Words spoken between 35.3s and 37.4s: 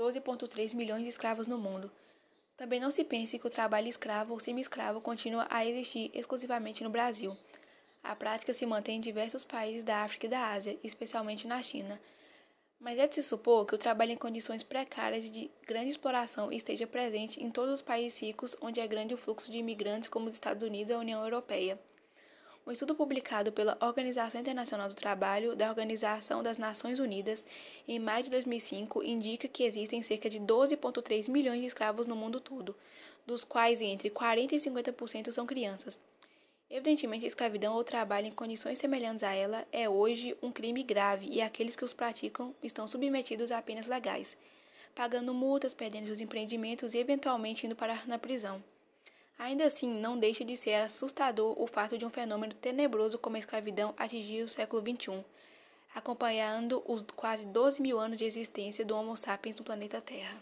são crianças. Evidentemente, a